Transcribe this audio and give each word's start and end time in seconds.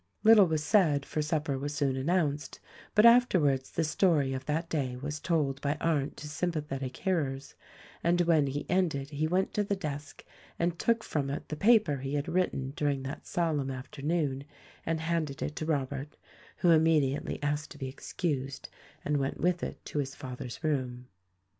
Little 0.23 0.47
was 0.47 0.63
said, 0.63 1.05
for 1.05 1.21
sup 1.21 1.43
per 1.45 1.59
was 1.59 1.75
soon 1.75 1.95
announced; 1.95 2.59
but 2.95 3.05
afterwards 3.05 3.69
the 3.69 3.83
story 3.83 4.33
of 4.33 4.47
that 4.47 4.67
day 4.67 4.95
was 4.95 5.19
told 5.19 5.61
by 5.61 5.75
Arndt 5.79 6.17
to 6.17 6.27
sympathetic 6.27 6.97
hearers, 6.97 7.53
and 8.03 8.21
when 8.21 8.47
he 8.47 8.65
ended 8.67 9.11
he 9.11 9.27
went 9.27 9.53
to 9.53 9.63
the 9.63 9.75
desk 9.75 10.25
and 10.57 10.79
took 10.79 11.03
from 11.03 11.29
it 11.29 11.49
the 11.49 11.55
paper 11.55 11.97
he 11.97 12.15
had 12.15 12.27
written 12.27 12.73
during 12.75 13.03
that 13.03 13.27
solemn 13.27 13.69
afternoon 13.69 14.45
and 14.87 15.01
handed 15.01 15.43
it 15.43 15.55
to 15.57 15.67
Rob 15.67 15.93
ert, 15.93 16.17
who 16.57 16.71
immediately 16.71 17.37
asked 17.43 17.69
to 17.69 17.77
be 17.77 17.87
excused 17.87 18.69
and 19.05 19.17
went 19.17 19.39
with 19.39 19.61
it 19.61 19.85
to 19.85 19.99
his 19.99 20.15
father's 20.15 20.63
room. 20.63 21.09